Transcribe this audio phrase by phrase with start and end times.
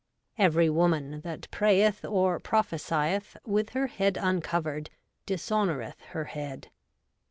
[0.49, 4.89] 'Every woman that prayeth or prophesieth with her head uncovered
[5.27, 6.69] dishonoureth her head.'